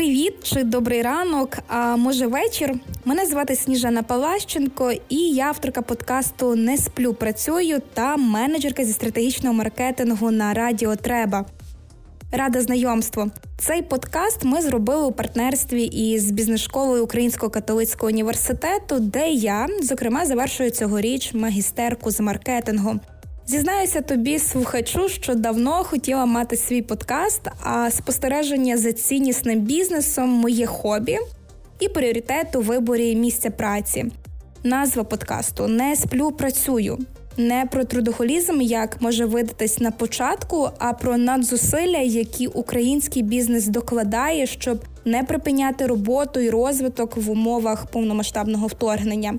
[0.00, 2.74] Привіт чи добрий ранок, а може вечір.
[3.04, 9.54] Мене звати Сніжана Палащенко, і я авторка подкасту Не сплю, працюю та менеджерка зі стратегічного
[9.54, 11.44] маркетингу на Радіо Треба.
[12.32, 13.30] Рада знайомству.
[13.58, 20.70] Цей подкаст ми зробили у партнерстві із бізнес-школою Українського католицького університету, де я, зокрема, завершую
[20.70, 23.00] цьогоріч магістерку з маркетингу.
[23.50, 30.66] Зізнаюся тобі, слухачу, що давно хотіла мати свій подкаст, а спостереження за ціннісним бізнесом моє
[30.66, 31.18] хобі
[31.80, 34.06] і пріоритет у виборі місця праці.
[34.64, 36.98] Назва подкасту Не сплю, працюю.
[37.36, 44.46] Не про трудоголізм, як може видатись на початку, а про надзусилля, які український бізнес докладає,
[44.46, 49.38] щоб не припиняти роботу і розвиток в умовах повномасштабного вторгнення.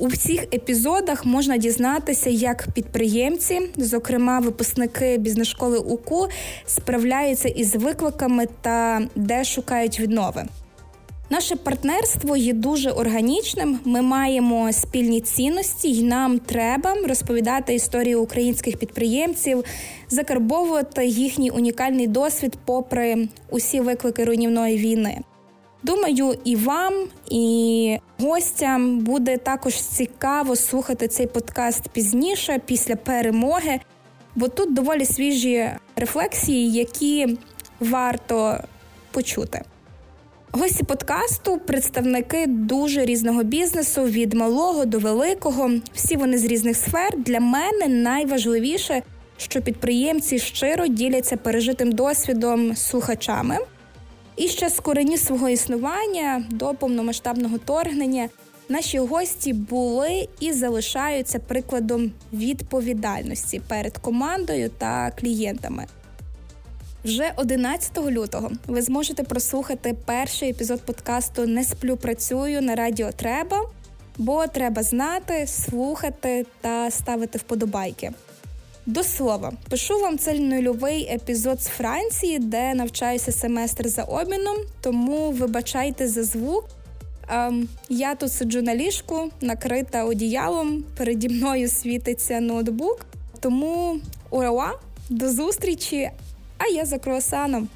[0.00, 6.26] У всіх епізодах можна дізнатися, як підприємці, зокрема випускники бізнес-школи УКУ,
[6.66, 10.44] справляються із викликами та де шукають віднови.
[11.30, 13.80] Наше партнерство є дуже органічним.
[13.84, 19.64] Ми маємо спільні цінності, і нам треба розповідати історію українських підприємців,
[20.08, 25.20] закарбовувати їхній унікальний досвід, попри усі виклики руйнівної війни.
[25.82, 26.94] Думаю, і вам,
[27.30, 33.80] і гостям буде також цікаво слухати цей подкаст пізніше, після перемоги,
[34.34, 37.38] бо тут доволі свіжі рефлексії, які
[37.80, 38.58] варто
[39.10, 39.62] почути.
[40.52, 45.70] Гості подкасту представники дуже різного бізнесу від малого до великого.
[45.94, 47.16] Всі вони з різних сфер.
[47.16, 49.02] Для мене найважливіше,
[49.36, 53.58] що підприємці щиро діляться пережитим досвідом слухачами.
[54.40, 58.28] І ще з корені свого існування до повномасштабного торгнення
[58.68, 65.86] наші гості були і залишаються прикладом відповідальності перед командою та клієнтами.
[67.04, 73.70] Вже 11 лютого ви зможете прослухати перший епізод подкасту Не сплю, працюю на радіо Треба,
[74.18, 78.12] бо треба знати, слухати та ставити вподобайки.
[78.86, 85.30] До слова, пишу вам цей нульовий епізод з Франції, де навчаюся семестр за обміном, тому
[85.30, 86.64] вибачайте за звук.
[87.28, 90.84] Ем, я тут сиджу на ліжку, накрита одіялом.
[90.96, 93.06] Переді мною світиться ноутбук.
[93.40, 94.72] Тому ура,
[95.10, 96.10] до зустрічі!
[96.58, 97.68] А я за круасаном.